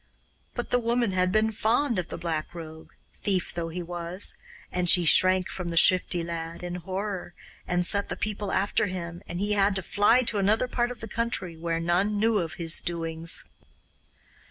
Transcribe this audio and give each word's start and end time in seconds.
But 0.55 0.71
the 0.71 0.79
woman 0.79 1.11
had 1.11 1.31
been 1.31 1.51
fond 1.51 1.99
of 1.99 2.07
the 2.07 2.17
Black 2.17 2.55
Rogue, 2.55 2.89
thief 3.15 3.53
though 3.53 3.69
he 3.69 3.83
was, 3.83 4.35
and 4.71 4.89
she 4.89 5.05
shrank 5.05 5.47
from 5.47 5.69
the 5.69 5.77
Shifty 5.77 6.23
Lad 6.23 6.63
in 6.63 6.73
horror, 6.73 7.35
and 7.67 7.85
set 7.85 8.09
the 8.09 8.15
people 8.15 8.51
after 8.51 8.87
him, 8.87 9.21
and 9.27 9.39
he 9.39 9.51
had 9.51 9.75
to 9.75 9.83
fly 9.83 10.23
to 10.23 10.39
another 10.39 10.67
part 10.67 10.89
of 10.89 11.01
the 11.01 11.07
country 11.07 11.55
where 11.55 11.79
none 11.79 12.17
knew 12.19 12.39
of 12.39 12.55
his 12.55 12.81
doings. 12.81 13.45